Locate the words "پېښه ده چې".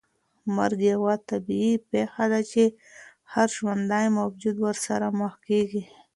1.91-2.63